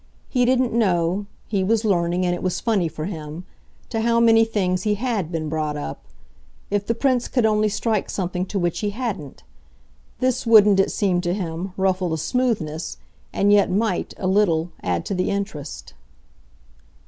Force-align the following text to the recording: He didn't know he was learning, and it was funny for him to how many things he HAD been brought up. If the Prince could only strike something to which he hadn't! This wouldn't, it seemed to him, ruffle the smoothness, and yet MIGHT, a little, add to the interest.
He 0.29 0.45
didn't 0.45 0.73
know 0.73 1.27
he 1.47 1.63
was 1.63 1.85
learning, 1.85 2.25
and 2.25 2.33
it 2.33 2.41
was 2.41 2.59
funny 2.59 2.87
for 2.87 3.05
him 3.05 3.45
to 3.89 4.01
how 4.01 4.19
many 4.19 4.43
things 4.45 4.81
he 4.81 4.95
HAD 4.95 5.31
been 5.31 5.47
brought 5.47 5.77
up. 5.77 6.05
If 6.71 6.87
the 6.87 6.95
Prince 6.95 7.27
could 7.27 7.45
only 7.45 7.69
strike 7.69 8.09
something 8.09 8.47
to 8.47 8.57
which 8.57 8.79
he 8.79 8.89
hadn't! 8.89 9.43
This 10.17 10.43
wouldn't, 10.47 10.79
it 10.79 10.89
seemed 10.91 11.21
to 11.21 11.35
him, 11.35 11.73
ruffle 11.77 12.09
the 12.09 12.17
smoothness, 12.17 12.97
and 13.31 13.53
yet 13.53 13.69
MIGHT, 13.69 14.15
a 14.17 14.25
little, 14.25 14.71
add 14.81 15.05
to 15.05 15.13
the 15.13 15.29
interest. 15.29 15.93